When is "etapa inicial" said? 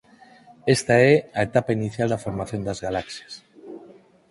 1.49-2.07